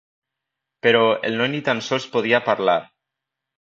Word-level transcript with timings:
Però 0.87 1.03
el 1.31 1.39
noi 1.43 1.53
ni 1.53 1.63
tan 1.71 1.85
sols 1.91 2.11
podia 2.19 2.45
parlar. 2.53 2.81